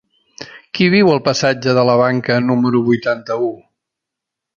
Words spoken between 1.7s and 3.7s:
de la Banca número vuitanta-u?